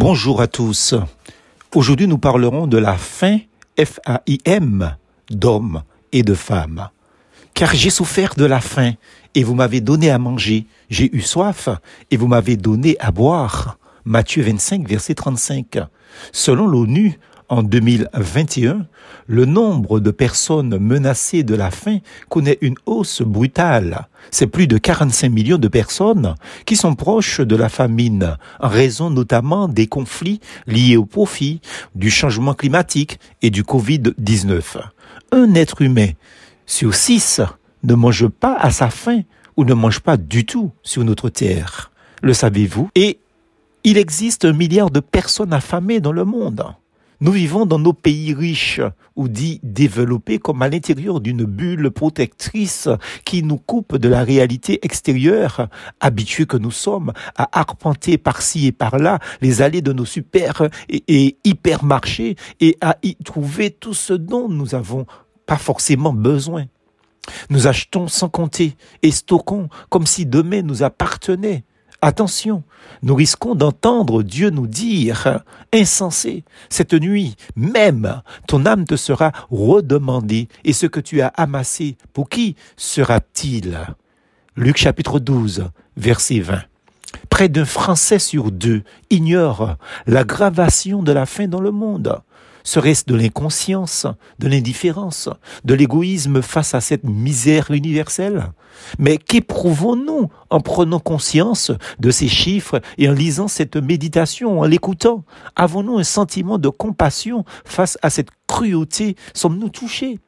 Bonjour 0.00 0.40
à 0.40 0.46
tous. 0.46 0.94
Aujourd'hui, 1.74 2.06
nous 2.06 2.18
parlerons 2.18 2.68
de 2.68 2.78
la 2.78 2.96
faim, 2.96 3.38
F-A-I-M, 3.76 4.96
d'hommes 5.28 5.82
et 6.12 6.22
de 6.22 6.34
femmes. 6.34 6.88
Car 7.52 7.74
j'ai 7.74 7.90
souffert 7.90 8.34
de 8.36 8.44
la 8.44 8.60
faim 8.60 8.92
et 9.34 9.42
vous 9.42 9.56
m'avez 9.56 9.80
donné 9.80 10.10
à 10.10 10.20
manger. 10.20 10.66
J'ai 10.88 11.12
eu 11.12 11.20
soif 11.20 11.68
et 12.12 12.16
vous 12.16 12.28
m'avez 12.28 12.56
donné 12.56 12.96
à 13.00 13.10
boire. 13.10 13.76
Matthieu 14.04 14.44
25, 14.44 14.88
verset 14.88 15.16
35. 15.16 15.78
Selon 16.30 16.68
l'ONU, 16.68 17.18
en 17.48 17.62
2021, 17.62 18.86
le 19.26 19.44
nombre 19.44 20.00
de 20.00 20.10
personnes 20.10 20.78
menacées 20.78 21.42
de 21.42 21.54
la 21.54 21.70
faim 21.70 21.98
connaît 22.28 22.58
une 22.60 22.76
hausse 22.86 23.22
brutale. 23.22 24.08
C'est 24.30 24.46
plus 24.46 24.66
de 24.66 24.78
45 24.78 25.30
millions 25.30 25.58
de 25.58 25.68
personnes 25.68 26.34
qui 26.66 26.76
sont 26.76 26.94
proches 26.94 27.40
de 27.40 27.56
la 27.56 27.68
famine, 27.68 28.36
en 28.60 28.68
raison 28.68 29.10
notamment 29.10 29.68
des 29.68 29.86
conflits 29.86 30.40
liés 30.66 30.96
au 30.96 31.04
profit, 31.04 31.60
du 31.94 32.10
changement 32.10 32.54
climatique 32.54 33.18
et 33.42 33.50
du 33.50 33.62
Covid-19. 33.62 34.62
Un 35.32 35.54
être 35.54 35.82
humain 35.82 36.10
sur 36.66 36.94
six 36.94 37.40
ne 37.82 37.94
mange 37.94 38.28
pas 38.28 38.56
à 38.56 38.70
sa 38.70 38.90
faim 38.90 39.22
ou 39.56 39.64
ne 39.64 39.74
mange 39.74 40.00
pas 40.00 40.16
du 40.16 40.44
tout 40.44 40.70
sur 40.82 41.04
notre 41.04 41.30
terre. 41.30 41.90
Le 42.22 42.34
savez-vous? 42.34 42.90
Et 42.94 43.18
il 43.84 43.96
existe 43.96 44.44
un 44.44 44.52
milliard 44.52 44.90
de 44.90 45.00
personnes 45.00 45.52
affamées 45.52 46.00
dans 46.00 46.12
le 46.12 46.24
monde. 46.24 46.64
Nous 47.20 47.32
vivons 47.32 47.66
dans 47.66 47.80
nos 47.80 47.92
pays 47.92 48.32
riches 48.32 48.80
ou 49.16 49.26
dits 49.26 49.58
développés 49.64 50.38
comme 50.38 50.62
à 50.62 50.68
l'intérieur 50.68 51.20
d'une 51.20 51.44
bulle 51.44 51.90
protectrice 51.90 52.88
qui 53.24 53.42
nous 53.42 53.56
coupe 53.56 53.96
de 53.96 54.08
la 54.08 54.22
réalité 54.22 54.78
extérieure, 54.82 55.68
habitués 55.98 56.46
que 56.46 56.56
nous 56.56 56.70
sommes 56.70 57.12
à 57.36 57.58
arpenter 57.58 58.18
par-ci 58.18 58.68
et 58.68 58.72
par-là 58.72 59.18
les 59.40 59.62
allées 59.62 59.82
de 59.82 59.92
nos 59.92 60.04
super 60.04 60.68
et, 60.88 61.02
et 61.08 61.36
hypermarchés 61.42 62.36
et 62.60 62.76
à 62.80 62.96
y 63.02 63.16
trouver 63.16 63.72
tout 63.72 63.94
ce 63.94 64.12
dont 64.12 64.48
nous 64.48 64.76
avons 64.76 65.04
pas 65.44 65.56
forcément 65.56 66.12
besoin. 66.12 66.66
Nous 67.50 67.66
achetons 67.66 68.06
sans 68.06 68.28
compter 68.28 68.76
et 69.02 69.10
stockons 69.10 69.68
comme 69.88 70.06
si 70.06 70.24
demain 70.24 70.62
nous 70.62 70.84
appartenait. 70.84 71.64
Attention, 72.00 72.62
nous 73.02 73.16
risquons 73.16 73.56
d'entendre 73.56 74.22
Dieu 74.22 74.50
nous 74.50 74.68
dire, 74.68 75.40
insensé, 75.74 76.44
cette 76.68 76.94
nuit 76.94 77.34
même, 77.56 78.22
ton 78.46 78.66
âme 78.66 78.84
te 78.84 78.94
sera 78.94 79.32
redemandée, 79.50 80.48
et 80.64 80.72
ce 80.72 80.86
que 80.86 81.00
tu 81.00 81.20
as 81.20 81.28
amassé, 81.28 81.96
pour 82.12 82.28
qui 82.28 82.54
sera-t-il? 82.76 83.80
Luc 84.54 84.76
chapitre 84.76 85.18
12, 85.18 85.70
verset 85.96 86.38
20. 86.38 86.60
Près 87.30 87.48
d'un 87.48 87.64
Français 87.64 88.20
sur 88.20 88.52
deux 88.52 88.82
ignore 89.10 89.76
l'aggravation 90.06 91.02
de 91.02 91.10
la 91.10 91.26
faim 91.26 91.48
dans 91.48 91.60
le 91.60 91.72
monde. 91.72 92.20
Serait-ce 92.68 93.06
de 93.06 93.14
l'inconscience, 93.14 94.06
de 94.40 94.46
l'indifférence, 94.46 95.30
de 95.64 95.72
l'égoïsme 95.72 96.42
face 96.42 96.74
à 96.74 96.82
cette 96.82 97.04
misère 97.04 97.70
universelle? 97.70 98.52
Mais 98.98 99.16
qu'éprouvons-nous 99.16 100.28
en 100.50 100.60
prenant 100.60 101.00
conscience 101.00 101.72
de 101.98 102.10
ces 102.10 102.28
chiffres 102.28 102.82
et 102.98 103.08
en 103.08 103.14
lisant 103.14 103.48
cette 103.48 103.76
méditation, 103.76 104.60
en 104.60 104.64
l'écoutant? 104.64 105.24
Avons-nous 105.56 105.98
un 105.98 106.04
sentiment 106.04 106.58
de 106.58 106.68
compassion 106.68 107.46
face 107.64 107.96
à 108.02 108.10
cette 108.10 108.28
cruauté? 108.46 109.16
Sommes-nous 109.32 109.70
touchés? 109.70 110.18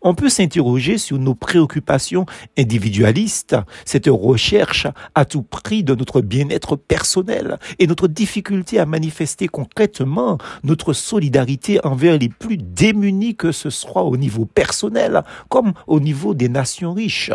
On 0.00 0.14
peut 0.14 0.28
s'interroger 0.28 0.98
sur 0.98 1.18
nos 1.18 1.34
préoccupations 1.34 2.26
individualistes, 2.58 3.56
cette 3.84 4.08
recherche 4.08 4.86
à 5.14 5.24
tout 5.24 5.42
prix 5.42 5.84
de 5.84 5.94
notre 5.94 6.20
bien-être 6.20 6.76
personnel 6.76 7.58
et 7.78 7.86
notre 7.86 8.08
difficulté 8.08 8.78
à 8.78 8.86
manifester 8.86 9.48
concrètement 9.48 10.38
notre 10.64 10.92
solidarité 10.92 11.84
envers 11.84 12.18
les 12.18 12.28
plus 12.28 12.56
démunis 12.56 13.36
que 13.36 13.52
ce 13.52 13.70
soit 13.70 14.02
au 14.02 14.16
niveau 14.16 14.44
personnel 14.44 15.22
comme 15.48 15.72
au 15.86 16.00
niveau 16.00 16.34
des 16.34 16.48
nations 16.48 16.92
riches. 16.92 17.32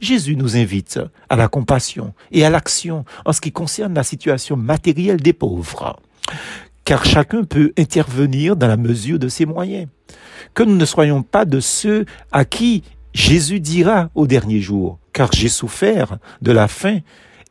Jésus 0.00 0.36
nous 0.36 0.56
invite 0.56 0.98
à 1.28 1.36
la 1.36 1.48
compassion 1.48 2.12
et 2.32 2.44
à 2.44 2.50
l'action 2.50 3.04
en 3.24 3.32
ce 3.32 3.40
qui 3.40 3.52
concerne 3.52 3.94
la 3.94 4.02
situation 4.02 4.56
matérielle 4.56 5.20
des 5.20 5.32
pauvres 5.32 5.96
car 6.88 7.04
chacun 7.04 7.44
peut 7.44 7.70
intervenir 7.76 8.56
dans 8.56 8.66
la 8.66 8.78
mesure 8.78 9.18
de 9.18 9.28
ses 9.28 9.44
moyens. 9.44 9.88
Que 10.54 10.62
nous 10.62 10.74
ne 10.74 10.86
soyons 10.86 11.22
pas 11.22 11.44
de 11.44 11.60
ceux 11.60 12.06
à 12.32 12.46
qui 12.46 12.82
Jésus 13.12 13.60
dira 13.60 14.08
au 14.14 14.26
dernier 14.26 14.60
jour, 14.60 14.98
car 15.12 15.30
j'ai 15.30 15.50
souffert 15.50 16.16
de 16.40 16.50
la 16.50 16.66
faim 16.66 17.00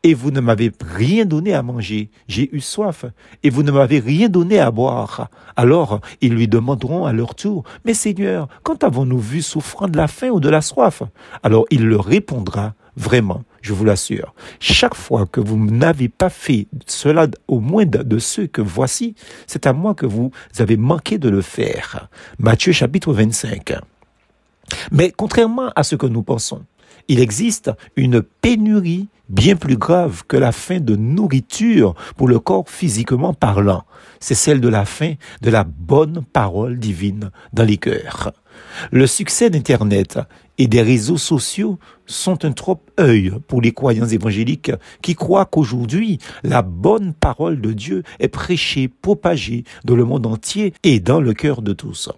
et 0.01 0.15
vous 0.15 0.31
ne 0.31 0.39
m'avez 0.39 0.71
rien 0.81 1.23
donné 1.25 1.53
à 1.53 1.61
manger. 1.61 2.09
J'ai 2.27 2.49
eu 2.51 2.61
soif 2.61 3.05
et 3.43 3.51
vous 3.51 3.61
ne 3.61 3.71
m'avez 3.71 3.99
rien 3.99 4.27
donné 4.27 4.57
à 4.57 4.71
boire. 4.71 5.29
Alors 5.55 6.01
ils 6.19 6.33
lui 6.33 6.47
demanderont 6.47 7.05
à 7.05 7.13
leur 7.13 7.35
tour, 7.35 7.63
Mais 7.85 7.93
Seigneur, 7.93 8.47
quand 8.63 8.83
avons-nous 8.83 9.19
vu 9.19 9.43
souffrant 9.43 9.87
de 9.87 9.97
la 9.97 10.07
faim 10.07 10.29
ou 10.29 10.39
de 10.39 10.49
la 10.49 10.61
soif? 10.61 11.03
Alors 11.43 11.65
il 11.69 11.85
leur 11.85 12.05
répondra, 12.05 12.73
Vraiment, 12.97 13.43
je 13.61 13.73
vous 13.73 13.85
l'assure, 13.85 14.33
chaque 14.59 14.95
fois 14.95 15.27
que 15.27 15.39
vous 15.39 15.63
n'avez 15.63 16.09
pas 16.09 16.31
fait 16.31 16.67
cela 16.87 17.27
au 17.47 17.59
moins 17.59 17.85
de 17.85 18.17
ceux 18.17 18.47
que 18.47 18.59
voici, 18.61 19.13
c'est 19.45 19.67
à 19.67 19.73
moi 19.73 19.93
que 19.93 20.07
vous 20.07 20.31
avez 20.57 20.77
manqué 20.77 21.19
de 21.19 21.29
le 21.29 21.41
faire. 21.41 22.09
Matthieu 22.39 22.71
chapitre 22.71 23.13
25. 23.13 23.73
Mais 24.91 25.13
contrairement 25.15 25.71
à 25.75 25.83
ce 25.83 25.95
que 25.95 26.07
nous 26.07 26.23
pensons, 26.23 26.63
il 27.07 27.19
existe 27.19 27.71
une 27.95 28.21
pénurie 28.21 29.07
bien 29.29 29.55
plus 29.55 29.77
grave 29.77 30.23
que 30.27 30.37
la 30.37 30.51
faim 30.51 30.79
de 30.79 30.95
nourriture 30.95 31.95
pour 32.15 32.27
le 32.27 32.39
corps 32.39 32.69
physiquement 32.69 33.33
parlant. 33.33 33.83
C'est 34.19 34.35
celle 34.35 34.61
de 34.61 34.69
la 34.69 34.85
faim 34.85 35.13
de 35.41 35.49
la 35.49 35.63
bonne 35.63 36.23
parole 36.31 36.79
divine 36.79 37.31
dans 37.53 37.65
les 37.65 37.77
cœurs. 37.77 38.31
Le 38.91 39.05
succès 39.05 39.49
d'Internet 39.49 40.19
et 40.57 40.67
des 40.67 40.81
réseaux 40.81 41.17
sociaux 41.17 41.77
sont 42.05 42.45
un 42.45 42.51
trop 42.51 42.81
œil 42.99 43.31
pour 43.47 43.61
les 43.61 43.73
croyants 43.73 44.07
évangéliques 44.07 44.71
qui 45.01 45.13
croient 45.13 45.45
qu'aujourd'hui 45.45 46.19
la 46.43 46.61
bonne 46.61 47.13
parole 47.13 47.61
de 47.61 47.73
Dieu 47.73 48.03
est 48.19 48.29
prêchée, 48.29 48.87
propagée 48.87 49.65
dans 49.83 49.95
le 49.95 50.05
monde 50.05 50.25
entier 50.25 50.73
et 50.83 50.99
dans 50.99 51.21
le 51.21 51.33
cœur 51.33 51.61
de 51.61 51.73
tous. 51.73 52.09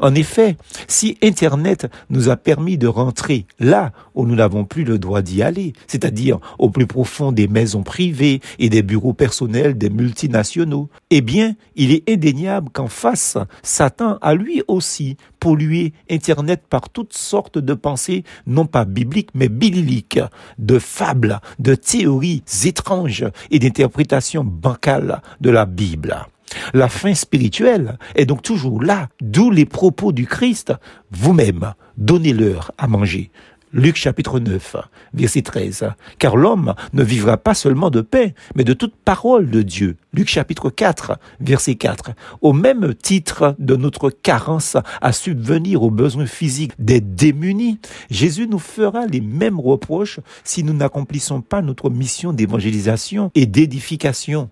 En 0.00 0.14
effet, 0.14 0.56
si 0.86 1.18
Internet 1.22 1.90
nous 2.10 2.28
a 2.28 2.36
permis 2.36 2.78
de 2.78 2.86
rentrer 2.86 3.46
là 3.58 3.92
où 4.14 4.26
nous 4.26 4.34
n'avons 4.34 4.64
plus 4.64 4.84
le 4.84 4.98
droit 4.98 5.22
d'y 5.22 5.42
aller, 5.42 5.72
c'est-à-dire 5.86 6.38
au 6.58 6.70
plus 6.70 6.86
profond 6.86 7.32
des 7.32 7.48
maisons 7.48 7.82
privées 7.82 8.40
et 8.58 8.68
des 8.68 8.82
bureaux 8.82 9.12
personnels 9.12 9.76
des 9.76 9.90
multinationaux, 9.90 10.88
eh 11.10 11.20
bien, 11.20 11.54
il 11.76 11.92
est 11.92 12.08
indéniable 12.08 12.70
qu'en 12.72 12.88
face, 12.88 13.38
Satan 13.62 14.18
a 14.20 14.34
lui 14.34 14.62
aussi 14.68 15.16
pollué 15.40 15.92
Internet 16.10 16.62
par 16.68 16.90
toutes 16.90 17.14
sortes 17.14 17.58
de 17.58 17.74
pensées, 17.74 18.24
non 18.46 18.66
pas 18.66 18.84
bibliques, 18.84 19.30
mais 19.34 19.48
bibliques, 19.48 20.20
de 20.58 20.78
fables, 20.78 21.40
de 21.58 21.74
théories 21.74 22.42
étranges 22.64 23.26
et 23.50 23.58
d'interprétations 23.58 24.44
bancales 24.44 25.22
de 25.40 25.50
la 25.50 25.66
Bible. 25.66 26.26
La 26.74 26.88
fin 26.88 27.14
spirituelle 27.14 27.98
est 28.14 28.26
donc 28.26 28.42
toujours 28.42 28.82
là, 28.82 29.08
d'où 29.20 29.50
les 29.50 29.66
propos 29.66 30.12
du 30.12 30.26
Christ, 30.26 30.72
vous-même, 31.10 31.74
donnez-leur 31.96 32.72
à 32.78 32.86
manger. 32.86 33.30
Luc 33.74 33.96
chapitre 33.96 34.40
9, 34.40 34.76
verset 35.12 35.42
13. 35.42 35.90
Car 36.18 36.36
l'homme 36.36 36.74
ne 36.94 37.04
vivra 37.04 37.36
pas 37.36 37.52
seulement 37.52 37.90
de 37.90 38.00
pain, 38.00 38.28
mais 38.54 38.64
de 38.64 38.72
toute 38.72 38.94
parole 38.96 39.50
de 39.50 39.60
Dieu. 39.60 39.96
Luc 40.14 40.28
chapitre 40.28 40.70
4, 40.70 41.18
verset 41.40 41.74
4. 41.74 42.12
Au 42.40 42.54
même 42.54 42.94
titre 42.94 43.54
de 43.58 43.76
notre 43.76 44.08
carence 44.08 44.78
à 45.02 45.12
subvenir 45.12 45.82
aux 45.82 45.90
besoins 45.90 46.24
physiques 46.24 46.72
des 46.78 47.02
démunis, 47.02 47.78
Jésus 48.10 48.48
nous 48.48 48.58
fera 48.58 49.04
les 49.06 49.20
mêmes 49.20 49.60
reproches 49.60 50.20
si 50.44 50.64
nous 50.64 50.72
n'accomplissons 50.72 51.42
pas 51.42 51.60
notre 51.60 51.90
mission 51.90 52.32
d'évangélisation 52.32 53.30
et 53.34 53.44
d'édification 53.44 54.48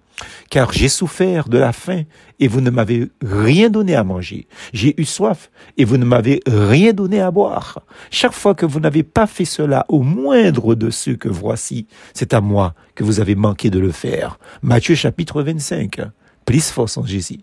car 0.50 0.72
j'ai 0.72 0.88
souffert 0.88 1.49
de 1.49 1.59
la 1.59 1.72
faim 1.72 2.03
et 2.38 2.48
vous 2.48 2.60
ne 2.60 2.71
m'avez 2.71 3.09
rien 3.22 3.71
donné 3.71 3.95
à 3.95 4.04
manger. 4.04 4.47
J'ai 4.72 5.01
eu 5.01 5.04
soif 5.04 5.51
et 5.77 5.84
vous 5.84 5.97
ne 5.97 6.04
m'avez 6.04 6.41
rien 6.47 6.92
donné 6.92 7.21
à 7.21 7.30
boire. 7.30 7.80
Chaque 8.10 8.33
fois 8.33 8.54
que 8.54 8.66
vous 8.66 8.80
n'avez 8.80 9.03
pas 9.03 9.27
fait 9.27 9.45
cela 9.45 9.84
au 9.89 10.03
moindre 10.03 10.74
de 10.74 10.91
ceux 10.91 11.16
que 11.16 11.28
voici, 11.28 11.86
c'est 12.15 12.34
à 12.34 12.41
moi 12.41 12.74
que 12.95 13.04
vous 13.04 13.21
avez 13.21 13.34
manqué 13.34 13.71
de 13.71 13.78
le 13.78 13.92
faire. 13.92 14.39
Matthieu 14.63 14.95
chapitre 14.95 15.42
25. 15.42 16.01
Plus 16.45 16.71
force 16.71 16.97
en 16.97 17.04
Jésus. 17.04 17.41